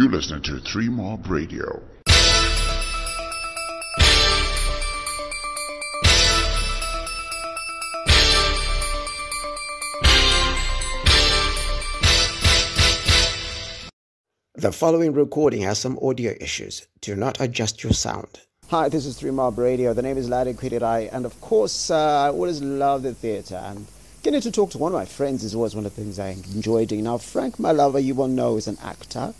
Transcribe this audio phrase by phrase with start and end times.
[0.00, 1.82] You listening to Three Mob Radio.
[14.54, 16.86] The following recording has some audio issues.
[17.02, 18.40] Do not adjust your sound.
[18.68, 19.92] Hi, this is Three Mob Radio.
[19.92, 23.60] The name is Larry Kwitirai, and of course, uh, I always love the theatre.
[23.62, 23.86] And
[24.22, 26.28] getting to talk to one of my friends is always one of the things I
[26.28, 27.04] enjoy doing.
[27.04, 29.34] Now, Frank Malaba, you will know, is an actor,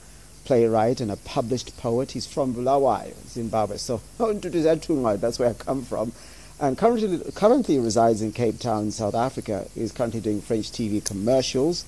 [0.50, 2.10] playwright, and a published poet.
[2.10, 3.76] He's from Bulawayo, Zimbabwe.
[3.76, 6.12] So, that's where I come from.
[6.58, 9.68] And currently, currently resides in Cape Town, South Africa.
[9.76, 11.84] He's currently doing French TV commercials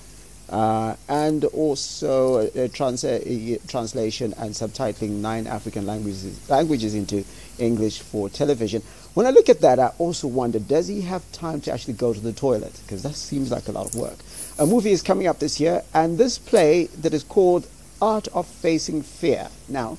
[0.49, 7.25] uh, and also uh, trans- uh, translation and subtitling nine African languages, languages into
[7.59, 8.81] English for television.
[9.15, 12.15] When I look at that, I also wonder does he have time to actually go
[12.15, 12.79] to the toilet?
[12.85, 14.19] Because that seems like a lot of work.
[14.61, 17.67] A movie is coming up this year, and this play that is called
[18.03, 19.49] Art of Facing Fear.
[19.69, 19.97] Now,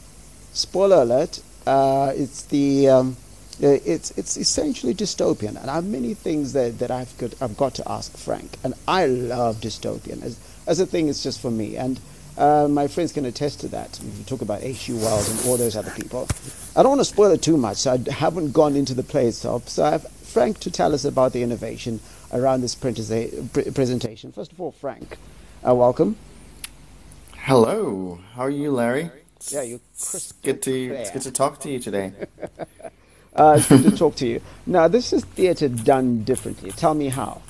[0.52, 2.90] spoiler alert, uh, it's the.
[2.90, 3.18] Um,
[3.62, 7.56] uh, it's it's essentially dystopian, and I have many things that, that I've got I've
[7.56, 11.08] got to ask Frank, and I love dystopian as as a thing.
[11.08, 12.00] It's just for me, and
[12.38, 13.98] uh, my friends can attest to that.
[14.00, 14.94] If you talk about H.G.
[14.94, 16.28] Wells and all those other people,
[16.76, 17.78] I don't want to spoil it too much.
[17.78, 19.70] So I haven't gone into the play itself.
[19.70, 22.02] So I have Frank to tell us about the innovation
[22.34, 24.32] around this presentation.
[24.34, 25.18] First of all, Frank,
[25.66, 26.18] uh, welcome.
[27.46, 28.22] Hello.
[28.36, 29.12] How are you, Larry?
[29.50, 29.82] Yeah, you.
[30.44, 32.14] Good to it's good to talk to you today.
[33.36, 34.40] Uh, it's good to talk to you.
[34.68, 36.70] Now, this is theatre done differently.
[36.70, 37.42] Tell me how.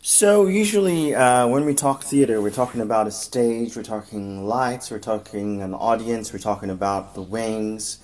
[0.00, 4.90] So, usually uh, when we talk theater, we're talking about a stage, we're talking lights,
[4.90, 7.98] we're talking an audience, we're talking about the wings,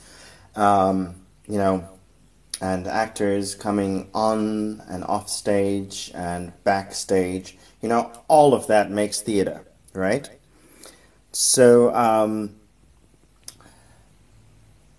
[0.54, 1.14] um,
[1.48, 1.88] you know,
[2.60, 7.56] and actors coming on and off stage and backstage.
[7.80, 10.28] You know, all of that makes theater, right?
[11.32, 12.56] So, um,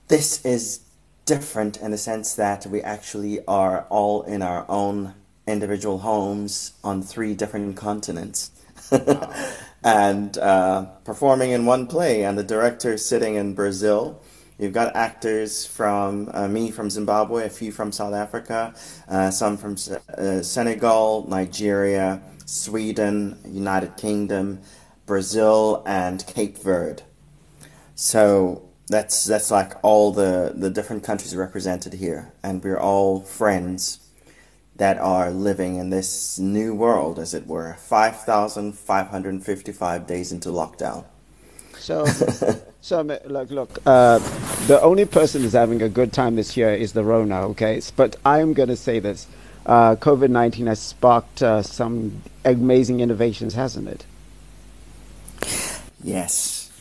[0.07, 0.81] this is
[1.25, 5.13] different in the sense that we actually are all in our own
[5.45, 8.51] individual homes on three different continents.
[9.83, 14.21] and uh, performing in one play, and the director sitting in Brazil.
[14.59, 18.73] You've got actors from uh, me from Zimbabwe, a few from South Africa,
[19.07, 19.77] uh, some from
[20.17, 24.59] uh, Senegal, Nigeria, Sweden, United Kingdom,
[25.05, 27.03] Brazil, and Cape Verde.
[27.95, 33.99] So that's that's like all the the different countries represented here, and we're all friends
[34.75, 37.75] that are living in this new world, as it were.
[37.79, 41.05] Five thousand five hundred fifty-five days into lockdown.
[41.79, 42.05] So,
[42.81, 43.79] so look, look.
[43.85, 44.19] Uh,
[44.67, 47.41] the only person who's having a good time this year is the Rona.
[47.49, 49.27] Okay, but I am going to say this:
[49.65, 54.05] uh, COVID nineteen has sparked uh, some amazing innovations, hasn't it?
[56.03, 56.71] Yes,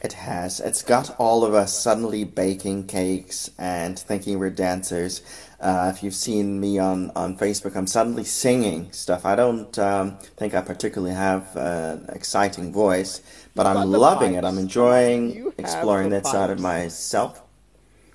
[0.00, 0.60] it has.
[0.60, 5.22] It's got all of us suddenly baking cakes and thinking we're dancers.
[5.60, 9.24] Uh, if you've seen me on, on Facebook, I'm suddenly singing stuff.
[9.24, 13.22] I don't um, think I particularly have an exciting voice,
[13.54, 14.44] but I'm loving it.
[14.44, 17.42] I'm enjoying exploring that side of myself.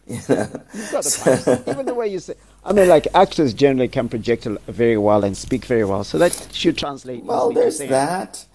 [0.08, 0.50] You know?
[0.74, 1.64] You've got the.
[1.68, 2.34] Even the way you say.
[2.66, 6.50] I mean, like actors generally can project very well and speak very well, so that
[6.52, 7.24] should translate.
[7.24, 8.46] Well, there's that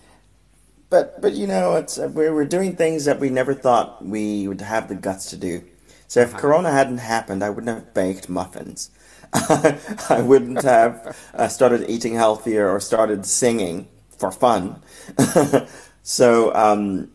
[0.94, 4.46] but but you know, it's uh, we're we're doing things that we never thought we
[4.46, 5.64] would have the guts to do.
[6.06, 6.38] So if uh-huh.
[6.38, 8.90] Corona hadn't happened, I wouldn't have baked muffins.
[9.32, 14.80] I wouldn't have uh, started eating healthier or started singing for fun.
[16.04, 17.10] so um,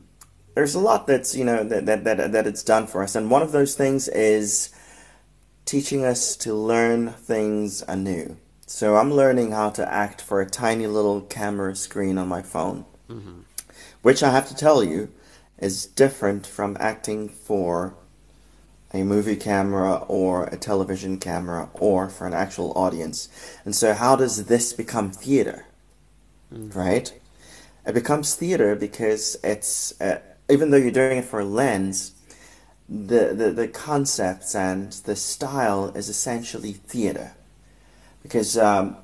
[0.55, 3.31] there's a lot that's you know that, that that that it's done for us, and
[3.31, 4.75] one of those things is
[5.63, 8.35] teaching us to learn things anew.
[8.65, 12.83] So I'm learning how to act for a tiny little camera screen on my phone.
[13.09, 13.43] Mm-hmm
[14.01, 15.09] which I have to tell you
[15.57, 17.95] is different from acting for
[18.93, 23.29] a movie camera or a television camera or for an actual audience.
[23.65, 25.65] And so, how does this become theater?
[26.51, 26.75] Mm.
[26.75, 27.18] Right?
[27.85, 32.13] It becomes theater because it's, uh, even though you're doing it for a lens,
[32.87, 37.33] the, the, the concepts and the style is essentially theater.
[38.21, 38.97] Because um,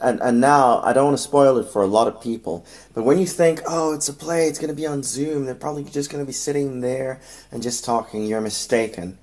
[0.00, 3.04] and, and now I don't want to spoil it for a lot of people, but
[3.04, 5.84] when you think, oh, it's a play, it's going to be on Zoom, they're probably
[5.84, 7.20] just going to be sitting there
[7.50, 9.18] and just talking, you're mistaken.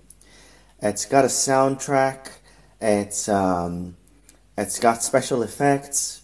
[0.81, 2.29] It's got a soundtrack,
[2.81, 3.95] it's, um,
[4.57, 6.22] it's got special effects,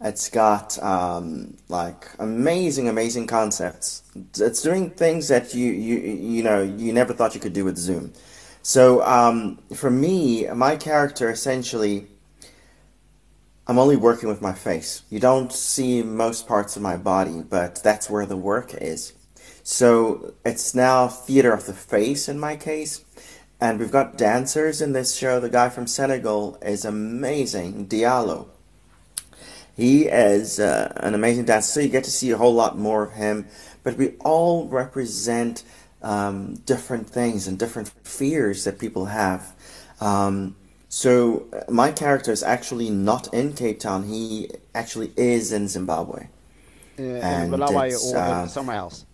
[0.00, 4.02] it's got um, like amazing, amazing concepts.
[4.38, 7.76] It's doing things that you, you, you know, you never thought you could do with
[7.76, 8.12] Zoom.
[8.62, 12.06] So um, for me, my character essentially
[13.68, 15.02] I'm only working with my face.
[15.10, 19.12] You don't see most parts of my body, but that's where the work is.
[19.62, 23.04] So it's now theater of the face in my case.
[23.60, 25.38] And we've got dancers in this show.
[25.38, 28.48] The guy from Senegal is amazing, Diallo.
[29.78, 33.04] He is uh, an amazing dancer, so you get to see a whole lot more
[33.04, 33.46] of him.
[33.84, 35.62] But we all represent
[36.02, 39.54] um, different things and different fears that people have.
[40.00, 40.56] Um,
[40.88, 44.02] so uh, my character is actually not in Cape Town.
[44.08, 46.26] He actually is in Zimbabwe.
[46.98, 49.06] Uh, and Bulawayo or uh, somewhere else?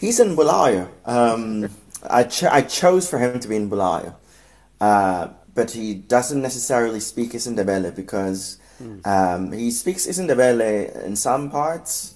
[0.00, 0.88] He's in Bulawayo.
[1.04, 1.68] Um,
[2.08, 4.14] I, cho- I chose for him to be in Bulawayo.
[4.80, 9.06] Uh, but he doesn't necessarily speak Isindebele because mm.
[9.06, 12.14] um, he speaks Isindebele in some parts,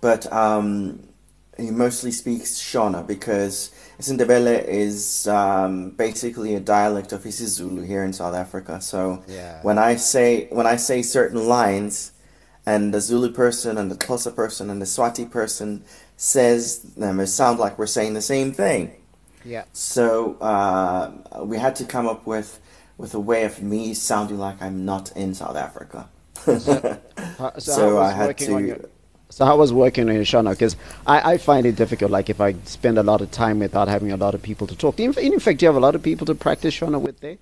[0.00, 1.08] but um,
[1.56, 8.12] he mostly speaks Shona because Isindebele is um, basically a dialect of isiZulu here in
[8.12, 8.80] South Africa.
[8.80, 9.60] So yeah.
[9.62, 12.12] when I say when I say certain lines,
[12.66, 15.84] and the Zulu person and the Xhosa person and the Swati person
[16.16, 18.92] says them, it sounds like we're saying the same thing.
[19.44, 19.64] Yeah.
[19.72, 22.60] So uh, we had to come up with
[23.00, 26.08] with a way of me sounding like I'm not in South Africa.
[26.44, 26.98] so,
[27.38, 28.88] uh, so, so I had to.
[29.30, 30.50] So how was working on in Shona?
[30.50, 30.76] Because
[31.06, 32.10] I, I find it difficult.
[32.10, 34.76] Like if I spend a lot of time without having a lot of people to
[34.76, 34.98] talk.
[34.98, 37.38] In, in fact, do you have a lot of people to practice Shona with there?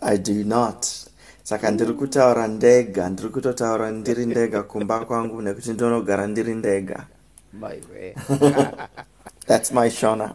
[0.00, 1.08] I do not.
[1.44, 7.06] saka ndiri kutaura ndega ndiri kutotaura ndiri ndega kumba kwangu nekuti ndinogara ndiri ndega
[9.46, 10.34] that's my shona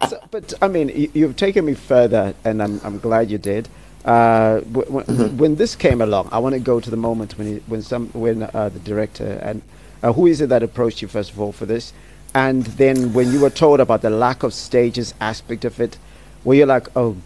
[0.08, 3.68] so, but i mean you, have taken me further and i'm, I'm glad you did
[4.06, 5.36] uh, when, mm-hmm.
[5.36, 8.06] when, this came along, I want to go to the moment when he, when some
[8.10, 9.62] when uh, the director and
[10.00, 11.92] uh, who is it that approached you first of all for this,
[12.32, 15.98] and then when you were told about the lack of stages aspect of it,
[16.44, 17.16] were you like, oh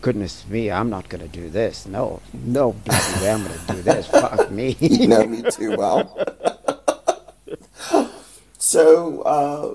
[0.00, 1.86] goodness me, I'm not going to do this.
[1.86, 4.06] No, no, bloody way, I'm going to do this.
[4.06, 4.76] Fuck me.
[4.80, 6.24] you know me too well.
[8.58, 9.74] so uh,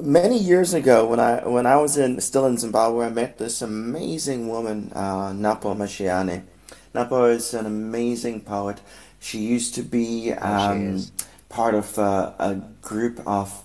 [0.00, 3.62] many years ago, when I when I was in still in Zimbabwe, I met this
[3.62, 6.44] amazing woman, uh, Napo Masheane.
[6.92, 8.80] Napo is an amazing poet.
[9.20, 11.04] She used to be oh, um,
[11.48, 13.64] part of uh, a group of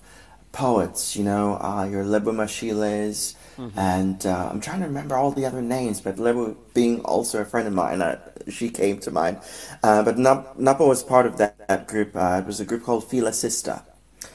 [0.52, 1.16] poets.
[1.16, 3.78] You know, uh, your Lebo Mashiles, mm-hmm.
[3.78, 6.00] and uh, I'm trying to remember all the other names.
[6.00, 8.18] But Lebo being also a friend of mine, uh,
[8.48, 9.38] she came to mind.
[9.82, 12.14] Uh, but Nap- Napo was part of that, that group.
[12.14, 13.82] it was a group called Feela Sistah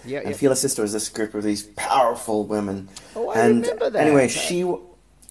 [0.05, 0.53] yeah, and yeah.
[0.53, 2.89] Sister was this group of these powerful women.
[3.15, 4.05] Oh, I and remember that.
[4.05, 4.71] Anyway, she,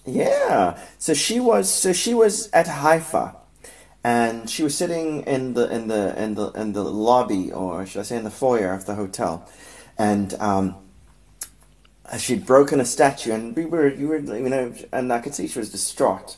[0.05, 0.79] yeah.
[0.97, 3.35] So she was, so she was at HIFA,
[4.03, 7.99] and she was sitting in the in the in the in the lobby, or should
[7.99, 9.49] I say, in the foyer of the hotel,
[9.97, 10.75] and um,
[12.17, 15.47] she'd broken a statue, and we were, you were, you know, and I could see
[15.47, 16.37] she was distraught.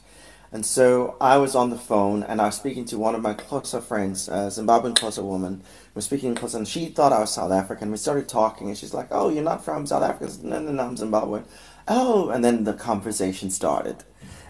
[0.52, 3.34] And so I was on the phone and I was speaking to one of my
[3.34, 5.58] closer friends, a Zimbabwean closer woman.
[5.94, 7.92] We were speaking close and she thought I was South African.
[7.92, 10.32] We started talking and she's like, Oh, you're not from South Africa?
[10.32, 11.44] Said, no, no, no, I'm Zimbabwean.
[11.88, 14.04] Oh, and then the conversation started.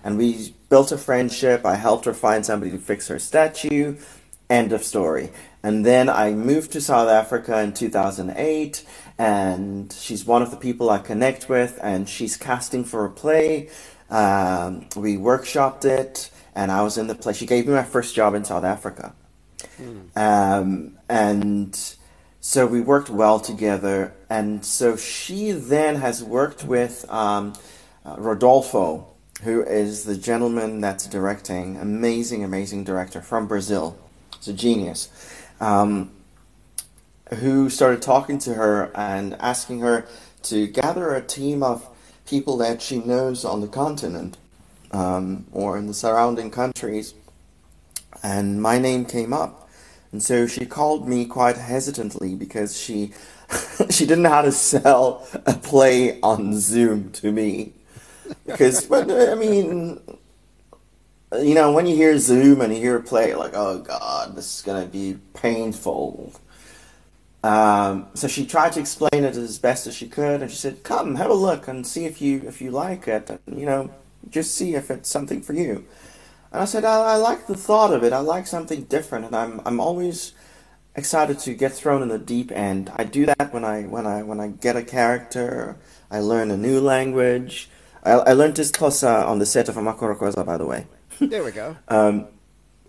[0.04, 1.66] And we built a friendship.
[1.66, 3.98] I helped her find somebody to fix her statue.
[4.50, 5.32] End of story.
[5.64, 8.86] And then I moved to South Africa in 2008,
[9.18, 13.70] and she's one of the people I connect with, and she's casting for a play
[14.10, 17.38] um, we workshopped it, and I was in the place.
[17.38, 19.14] She gave me my first job in South Africa,
[19.80, 20.16] mm.
[20.18, 21.78] um, and
[22.40, 24.14] so we worked well together.
[24.30, 27.54] And so she then has worked with um,
[28.06, 29.08] uh, Rodolfo,
[29.44, 33.98] who is the gentleman that's directing, amazing, amazing director from Brazil.
[34.36, 35.10] It's a genius.
[35.60, 36.12] Um,
[37.40, 40.06] who started talking to her and asking her
[40.44, 41.86] to gather a team of
[42.28, 44.38] people that she knows on the continent
[44.92, 47.14] um, or in the surrounding countries,
[48.24, 49.70] and my name came up.
[50.12, 53.12] And so she called me quite hesitantly because she
[53.90, 57.74] she didn't know how to sell a play on Zoom to me.
[58.46, 60.00] Because, but I mean,
[61.34, 64.58] you know, when you hear Zoom and you hear a play, like, oh God, this
[64.58, 66.34] is gonna be painful.
[67.44, 70.84] Um, so she tried to explain it as best as she could, and she said,
[70.84, 73.30] "Come, have a look and see if you if you like it.
[73.30, 73.90] And, you know,
[74.30, 75.86] just see if it's something for you."
[76.52, 78.14] And I said, I, "I like the thought of it.
[78.14, 80.34] I like something different, and I'm I'm always
[80.96, 82.92] excited to get thrown in the deep end.
[82.96, 85.78] I do that when I when I when I get a character.
[86.10, 87.70] I learn a new language.
[88.04, 90.88] I, I learned this Xhosa on the set of Amakorokoza, by the way.
[91.20, 91.76] There we go.
[91.88, 92.28] um,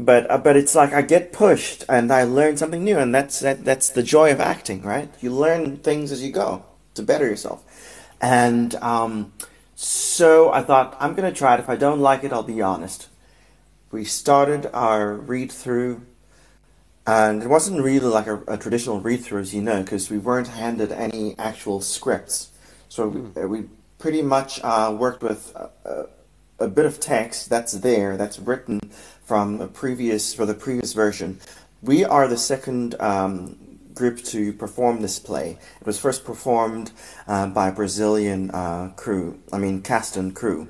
[0.00, 3.40] but uh, but it's like I get pushed and I learn something new, and that's
[3.40, 5.10] that, that's the joy of acting, right?
[5.20, 6.64] You learn things as you go
[6.94, 7.64] to better yourself,
[8.20, 9.32] and um,
[9.74, 11.60] so I thought I'm gonna try it.
[11.60, 13.08] If I don't like it, I'll be honest.
[13.90, 16.02] we started our read through,
[17.06, 20.18] and it wasn't really like a, a traditional read through, as you know, because we
[20.18, 22.50] weren't handed any actual scripts.
[22.88, 23.64] So we, uh, we
[23.98, 26.06] pretty much uh, worked with a,
[26.60, 28.80] a, bit of text that's there, that's written
[29.28, 31.38] from a previous for the previous version.
[31.82, 33.58] We are the second um,
[33.92, 35.58] group to perform this play.
[35.80, 36.92] It was first performed
[37.26, 40.68] uh, by a Brazilian uh, crew, I mean cast and crew.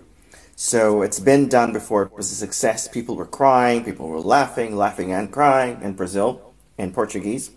[0.57, 2.03] So it's been done before.
[2.03, 2.89] It was a success.
[2.89, 7.53] People were crying, people were laughing, laughing and crying in Brazil, in Portuguese.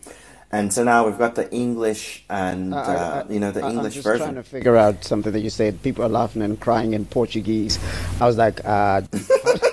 [0.51, 4.03] And so now we've got the English and uh, you know the I, English I'm
[4.03, 4.25] just version.
[4.27, 5.81] trying to figure out something that you said.
[5.81, 7.79] People are laughing and crying in Portuguese.
[8.19, 9.01] I was like, uh,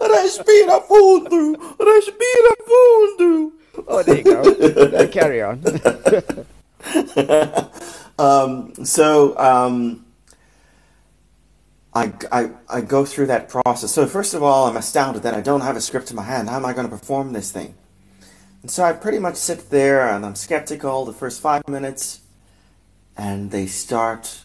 [0.00, 3.52] Respira fundo, respira fundo.
[3.86, 5.08] Oh, there you go.
[5.08, 5.62] carry on.
[8.18, 10.04] um, so um,
[11.94, 13.92] I, I, I go through that process.
[13.92, 16.48] So first of all, I'm astounded that I don't have a script in my hand.
[16.48, 17.74] How am I going to perform this thing?
[18.62, 22.20] And so I pretty much sit there and I'm skeptical the first five minutes,
[23.16, 24.44] and they start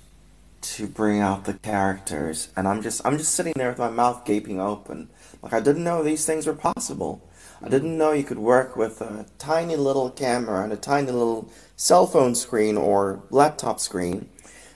[0.74, 4.26] to bring out the characters, and I'm just I'm just sitting there with my mouth
[4.26, 5.10] gaping open,
[5.42, 7.28] like I didn't know these things were possible.
[7.64, 11.50] I didn't know you could work with a tiny little camera and a tiny little
[11.76, 14.30] cell phone screen or laptop screen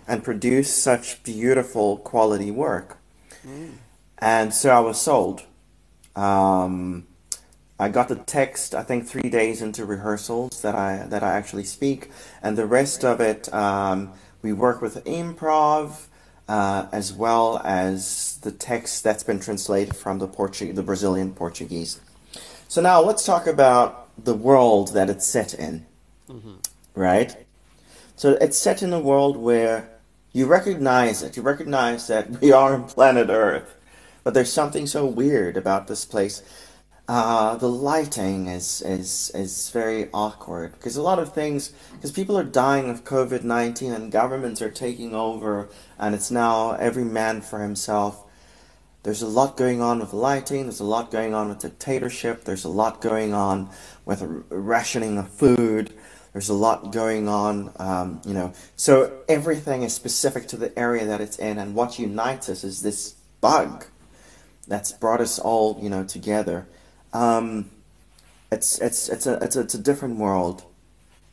[0.08, 2.98] and produce such beautiful quality work.
[3.46, 3.74] Mm.
[4.18, 5.44] And so I was sold.
[6.16, 7.08] Um,
[7.80, 11.64] I got the text, I think, three days into rehearsals that I that I actually
[11.64, 16.08] speak, and the rest of it um, we work with improv
[16.50, 22.02] uh, as well as the text that's been translated from the Portu- the Brazilian Portuguese.
[22.68, 25.86] So now let's talk about the world that it's set in,
[26.28, 26.56] mm-hmm.
[26.96, 27.36] right?
[28.16, 29.90] So it's set in a world where
[30.34, 31.38] you recognize it.
[31.38, 33.76] You recognize that we are on planet Earth,
[34.24, 36.42] but there's something so weird about this place.
[37.10, 42.38] Uh, the lighting is, is is very awkward because a lot of things because people
[42.38, 47.42] are dying of COVID nineteen and governments are taking over and it's now every man
[47.42, 48.24] for himself.
[49.02, 50.66] There's a lot going on with lighting.
[50.66, 52.44] There's a lot going on with dictatorship.
[52.44, 53.72] There's a lot going on
[54.06, 55.92] with rationing of food.
[56.34, 58.54] There's a lot going on, um, you know.
[58.76, 62.84] So everything is specific to the area that it's in, and what unites us is
[62.84, 63.86] this bug
[64.68, 66.68] that's brought us all, you know, together.
[67.14, 67.70] Um,
[68.52, 70.64] it's it's it's a it's a, it's a different world,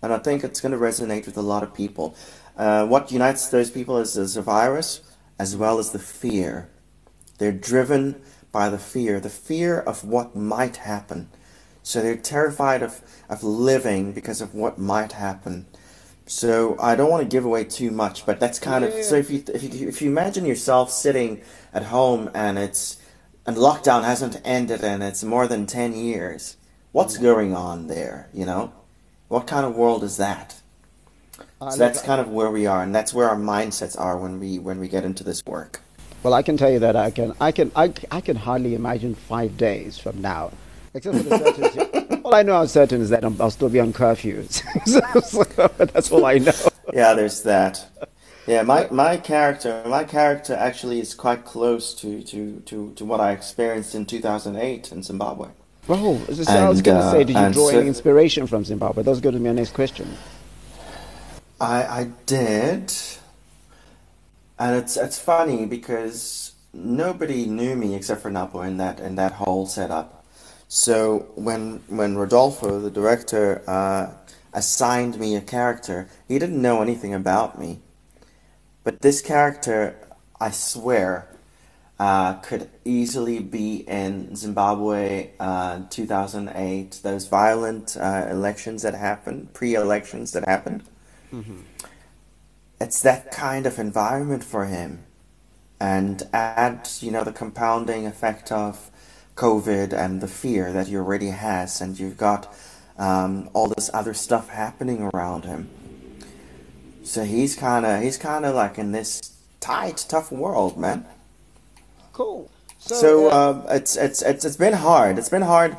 [0.03, 2.15] and I think it's going to resonate with a lot of people.
[2.57, 5.03] Uh, what unites those people is, is a virus
[5.39, 6.71] as well as the fear
[7.39, 8.21] they're driven
[8.53, 11.29] by the fear, the fear of what might happen.
[11.83, 15.67] So they're terrified of, of living because of what might happen.
[16.27, 18.91] So I don't want to give away too much, but that's kind yeah.
[18.91, 21.41] of so if you if you if you imagine yourself sitting
[21.73, 23.01] at home and it's
[23.47, 26.57] and lockdown hasn't ended and it's more than 10 years.
[26.93, 28.73] What's going on there, you know?
[29.29, 30.61] What kind of world is that?
[31.61, 34.41] Uh, so that's kind of where we are and that's where our mindsets are when
[34.41, 35.81] we when we get into this work.
[36.23, 39.15] Well, I can tell you that I can, I can, I, I can hardly imagine
[39.15, 40.51] five days from now,
[40.93, 42.21] except for the certainty.
[42.25, 44.63] all I know I'm certain is that i will still be on curfews.
[45.93, 46.53] that's all I know.
[46.93, 47.87] Yeah, there's that.
[48.47, 53.21] Yeah, my, my character, my character actually is quite close to, to, to, to what
[53.21, 55.49] I experienced in 2008 in Zimbabwe.
[55.89, 58.47] Oh, so and, I was going to uh, say, did you draw so, any inspiration
[58.47, 59.03] from Zimbabwe?
[59.03, 60.17] That was going to be my next question.
[61.61, 62.93] I, I did.
[64.59, 69.33] And it's it's funny because nobody knew me except for Napo in that in that
[69.33, 70.25] whole setup.
[70.69, 74.13] So when when Rodolfo, the director, uh,
[74.55, 77.81] assigned me a character, he didn't know anything about me.
[78.87, 79.97] But this character,
[80.41, 81.29] I swear,
[81.99, 90.31] uh, could easily be in Zimbabwe, uh, 2008, those violent uh, elections that happened, pre-elections
[90.33, 90.85] that happened.
[91.33, 91.61] Mm-hmm
[92.81, 95.05] it's that kind of environment for him.
[95.81, 98.91] And add, you know, the compounding effect of
[99.35, 102.55] COVID and the fear that he already has, and you've got
[102.97, 105.69] um, all this other stuff happening around him.
[107.07, 111.07] So he's kind of he's kind of like in this tight, tough world, man.
[112.13, 112.51] Cool.
[112.79, 115.19] So, so uh, it's it's it's it's been hard.
[115.19, 115.77] It's been hard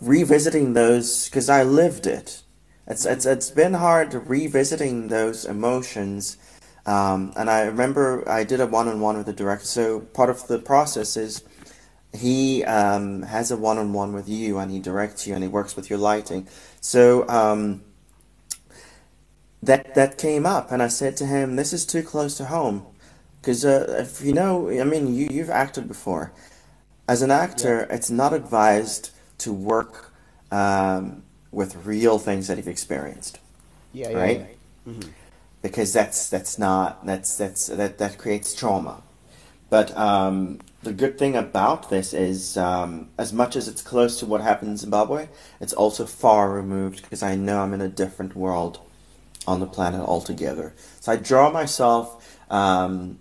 [0.00, 2.42] revisiting those because I lived it
[2.88, 6.38] it's it's it's been hard revisiting those emotions.
[6.86, 9.66] Um, and I remember I did a one-on-one with the director.
[9.66, 11.44] So part of the process is
[12.14, 15.90] he um, has a one-on-one with you, and he directs you, and he works with
[15.90, 16.48] your lighting.
[16.80, 17.82] So um,
[19.62, 22.86] that that came up, and I said to him, "This is too close to home.
[23.40, 26.32] Because uh, if you know, I mean, you you've acted before.
[27.08, 27.96] As an actor, Yeah.
[27.96, 30.12] it's not advised to work
[30.50, 33.38] um, with real things that you've experienced,
[33.92, 34.22] Yeah, yeah, yeah.
[34.22, 34.56] right?
[35.62, 39.02] Because that's that's not that's that's that that creates trauma.
[39.70, 44.26] But um, the good thing about this is, um, as much as it's close to
[44.26, 45.28] what happened in Zimbabwe,
[45.60, 48.80] it's also far removed because I know I'm in a different world
[49.48, 50.74] on the planet altogether.
[51.00, 53.18] So I draw myself, um,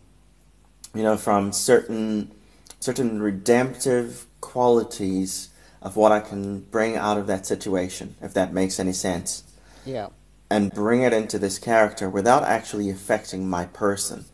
[0.94, 2.32] you know, from certain
[2.80, 5.50] certain redemptive qualities
[5.82, 9.44] of what I can bring out of that situation, if that makes any sense,
[9.86, 10.10] Yeah.
[10.50, 14.26] and bring it into this character without actually affecting my person.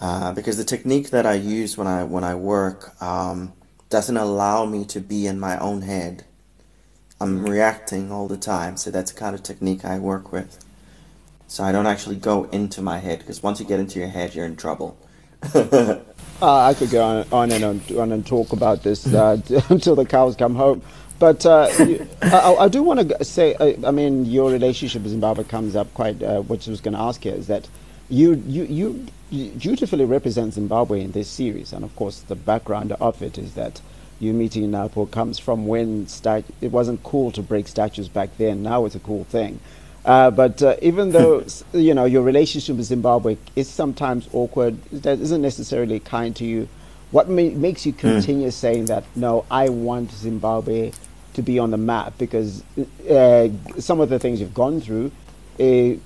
[0.00, 3.52] Uh, because the technique that I use when I when I work um,
[3.88, 6.24] doesn't allow me to be in my own head.
[7.20, 10.63] I'm reacting all the time, so that's the kind of technique I work with.
[11.46, 14.34] So I don't actually go into my head because once you get into your head,
[14.34, 14.96] you're in trouble.
[16.42, 19.94] Uh, I could go on, on and on, on and talk about this uh, until
[19.94, 20.82] the cows come home.
[21.20, 25.12] But uh, you- I, I do want to say, I, I mean, your relationship with
[25.12, 26.20] Zimbabwe comes up quite.
[26.20, 27.68] Uh, what I was going to ask here is that
[28.10, 32.90] you, you, you you beautifully represent Zimbabwe in this series, and of course, the background
[32.92, 33.80] of it is that
[34.18, 38.30] you meeting in Napo comes from when stat- it wasn't cool to break statues back
[38.38, 38.62] then.
[38.64, 39.60] Now it's a cool thing.
[40.04, 45.18] Uh, but uh, even though you know your relationship with Zimbabwe is sometimes awkward, that
[45.18, 46.68] isn't necessarily kind to you.
[47.10, 49.04] What ma- makes you continue saying that?
[49.14, 50.92] No, I want Zimbabwe
[51.34, 52.62] to be on the map because
[53.08, 55.10] uh, some of the things you've gone through.
[55.58, 55.98] Uh,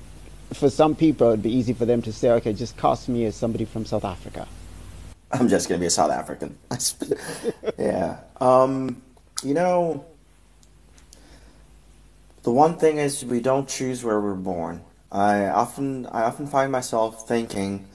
[0.53, 3.35] for some people, it'd be easy for them to say, "Okay, just cast me as
[3.35, 4.47] somebody from South Africa."
[5.33, 6.57] I'm just gonna be a South African.
[7.79, 8.19] yeah.
[8.41, 9.03] Um,
[9.43, 10.05] you know,
[12.49, 14.83] the one thing is we don't choose where we're born.
[15.13, 17.87] I often I often find myself thinking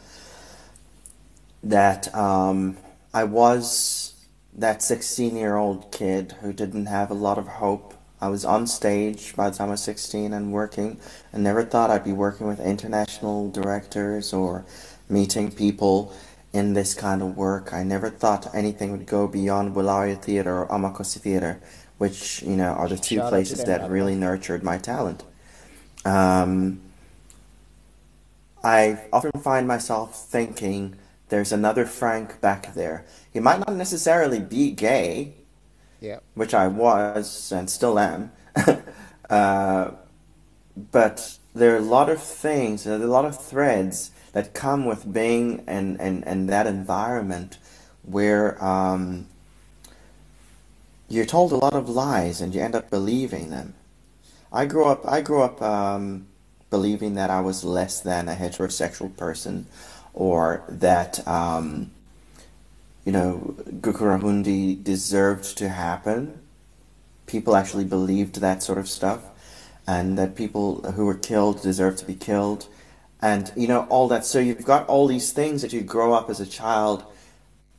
[1.64, 2.78] that um,
[3.16, 4.14] I was
[4.54, 7.96] that 16 year old kid who didn't have a lot of hope.
[8.22, 11.00] I was on stage by the time I was 16 and working,
[11.32, 14.66] and never thought I'd be working with international directors or
[15.10, 16.14] meeting people
[16.54, 17.74] in this kind of work.
[17.74, 21.60] I never thought anything would go beyond Bulawayo Theatre or Amakhosi Theatre,
[21.98, 25.24] which, you know, are the two Shout places that really nurtured my talent.
[26.06, 26.82] Um,
[28.64, 30.96] I often find myself thinking
[31.30, 33.06] there's another Frank back there.
[33.32, 35.34] He might not necessarily be gay,
[36.00, 36.20] Yeah.
[36.36, 38.32] which I was and still am,
[39.30, 39.92] uh,
[40.92, 44.86] but there are a lot of things, there are a lot of threads that come
[44.86, 47.58] with being and in, in that environment
[48.04, 49.28] where um,
[51.14, 53.76] you're told a lot of lies and you end up believing them.
[54.52, 55.08] I grew up.
[55.08, 56.28] I grew up um,
[56.70, 59.68] believing that I was less than a heterosexual person,
[60.14, 61.92] or that um,
[63.06, 66.40] you know Gukurahundi deserved to happen.
[67.26, 69.22] People actually believed that sort of stuff,
[69.88, 72.68] and that people who were killed deserved to be killed,
[73.22, 74.26] and you know all that.
[74.26, 77.06] So you've got all these things that you grow up as a child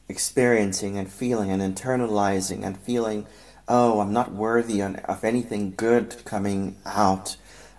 [0.09, 3.27] experiencing and feeling and internalizing and feeling,
[3.69, 7.37] oh, I'm not worthy of anything good coming out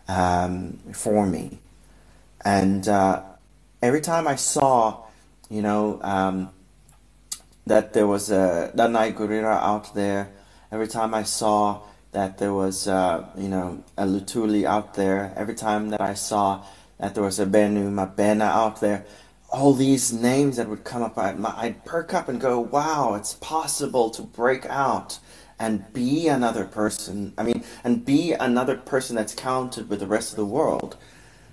[0.07, 1.59] um, for me.
[2.43, 3.23] And uh,
[3.81, 5.05] every time I saw,
[5.49, 6.49] you know, um,
[7.65, 10.29] that there was a Danai Gurira out there,
[10.71, 15.55] every time I saw that there was, uh, you know, a Lutuli out there, every
[15.55, 16.63] time that I saw
[16.99, 19.05] that there was a Benu Mabena out there,
[19.55, 23.35] all these names that would come up, I'd, I'd perk up and go, wow, it's
[23.35, 25.17] possible to break out
[25.57, 27.33] and be another person.
[27.37, 30.97] I mean, and be another person that's counted with the rest of the world.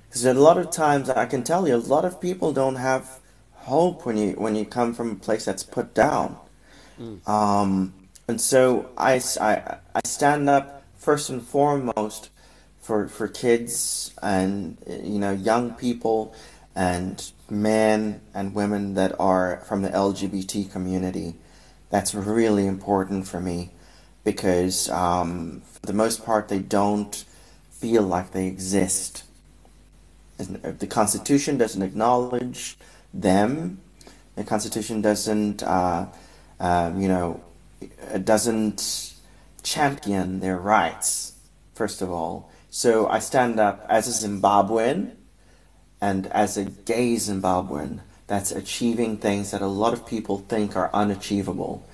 [0.08, 3.20] Because a lot of times, I can tell you, a lot of people don't have
[3.52, 6.36] hope when you when you come from a place that's put down.
[7.24, 7.94] Um,
[8.26, 9.14] and so I
[9.94, 12.30] I stand up first and foremost
[12.80, 16.34] for for kids and you know young people
[16.74, 21.34] and men and women that are from the LGBT community.
[21.90, 23.72] That's really important for me
[24.24, 27.24] because um, for the most part they don't
[27.70, 29.24] feel like they exist.
[30.38, 32.78] The Constitution doesn't acknowledge
[33.12, 33.80] them.
[34.34, 36.06] The Constitution doesn't, uh,
[36.58, 37.44] um, you know,
[37.80, 39.12] it doesn't
[39.62, 41.34] champion their rights,
[41.74, 42.50] first of all.
[42.70, 45.16] So I stand up as a Zimbabwean
[46.02, 50.90] and as a gay Zimbabwean that's achieving things that a lot of people think are
[50.92, 51.86] unachievable.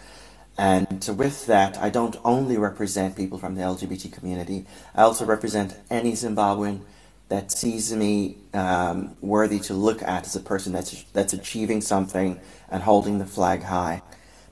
[0.57, 5.77] And with that, I don't only represent people from the LGBT community, I also represent
[5.90, 6.81] any Zimbabwean
[7.29, 12.40] that sees me um, worthy to look at as a person that's that's achieving something
[12.71, 14.03] and holding the flag high.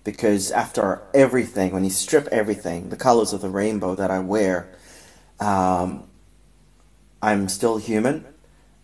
[0.04, 4.68] Because after everything, when you strip everything, the colors of the rainbow that I wear,
[5.40, 6.04] um,
[7.22, 8.24] I'm still human,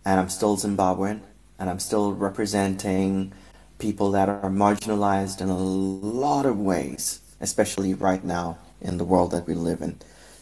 [0.05, 1.21] and I'm still Zimbabwean,
[1.59, 3.33] and I'm still representing
[3.79, 9.31] people that are marginalized in a lot of ways, especially right now in the world
[9.31, 9.97] that we live in.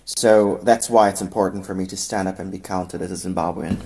[0.05, 3.29] So that's why it's important for me to stand up and be counted as a
[3.29, 3.79] Zimbabwean.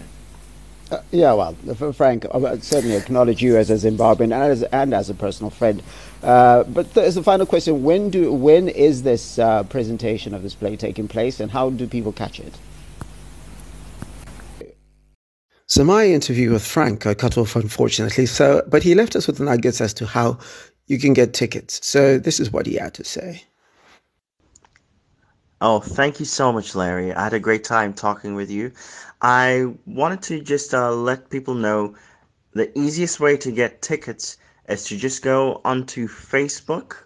[0.92, 1.54] Uh, yeah, well,
[1.94, 5.82] Frank, I certainly acknowledge you as a Zimbabwean and as, and as a personal friend.
[6.22, 10.54] Uh, but as a final question, when do when is this uh, presentation of this
[10.54, 12.54] play taking place, and how do people catch it?
[15.68, 18.28] So my interview with Frank I cut off, unfortunately.
[18.28, 20.38] So, but he left us with nuggets as to how
[20.88, 21.86] you can get tickets.
[21.86, 23.44] So this is what he had to say.
[25.62, 27.14] Oh, thank you so much, Larry.
[27.14, 28.72] I had a great time talking with you.
[29.22, 31.96] I wanted to just uh, let people know
[32.54, 34.38] the easiest way to get tickets
[34.70, 36.98] is to just go onto Facebook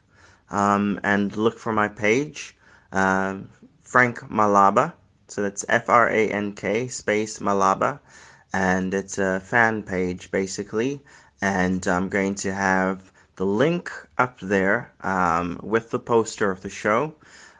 [0.50, 2.58] um, and look for my page,
[2.92, 3.38] uh,
[3.84, 4.94] Frank Malaba.
[5.28, 8.00] So that's F R A N K space Malaba.
[8.54, 11.02] And it's a fan page basically.
[11.42, 16.70] And I'm going to have the link up there um, with the poster of the
[16.70, 17.16] show.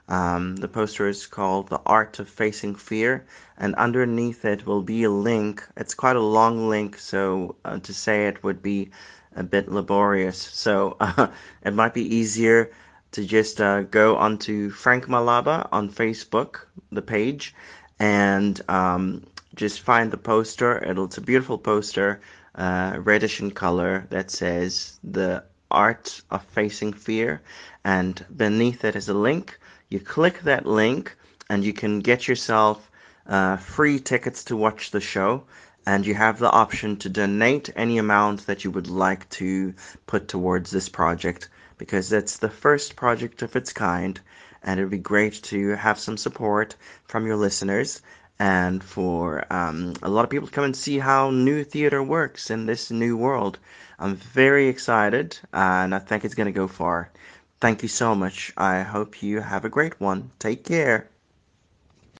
[0.10, 3.26] Um, the poster is called The Art of Facing Fear,
[3.58, 5.64] and underneath it will be a link.
[5.78, 8.90] It's quite a long link, so uh, to say it would be
[9.36, 10.38] a bit laborious.
[10.38, 11.28] So uh,
[11.64, 12.72] it might be easier
[13.12, 17.54] to just uh, go onto Frank Malaba on Facebook, the page,
[18.00, 19.24] and um,
[19.60, 20.84] just find the poster.
[20.84, 22.22] It'll, it's a beautiful poster,
[22.56, 27.42] uh, reddish in color, that says The Art of Facing Fear,
[27.84, 31.16] and beneath it is a link you click that link
[31.50, 32.92] and you can get yourself
[33.26, 35.46] uh, free tickets to watch the show.
[35.86, 39.74] And you have the option to donate any amount that you would like to
[40.06, 44.20] put towards this project because it's the first project of its kind.
[44.62, 48.02] And it would be great to have some support from your listeners
[48.40, 52.50] and for um, a lot of people to come and see how new theater works
[52.50, 53.60] in this new world.
[54.00, 57.12] I'm very excited and I think it's going to go far.
[57.60, 58.54] Thank you so much.
[58.56, 60.32] I hope you have a great one.
[60.40, 61.10] Take care.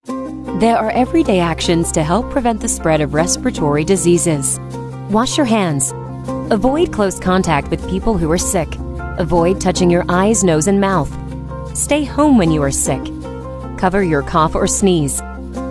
[0.06, 4.60] There are everyday actions to help prevent the spread of respiratory diseases.
[5.10, 5.94] Wash your hands.
[6.52, 8.68] Avoid close contact with people who are sick.
[9.18, 11.10] Avoid touching your eyes, nose, and mouth.
[11.78, 13.02] Stay home when you are sick.
[13.78, 15.22] Cover your cough or sneeze.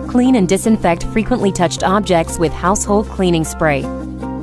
[0.09, 3.83] Clean and disinfect frequently touched objects with household cleaning spray.